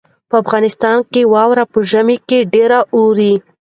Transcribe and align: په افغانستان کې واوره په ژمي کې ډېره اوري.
په 0.29 0.35
افغانستان 0.43 0.97
کې 1.11 1.21
واوره 1.33 1.63
په 1.71 1.79
ژمي 1.89 2.17
کې 2.27 2.39
ډېره 2.53 2.79
اوري. 2.95 3.33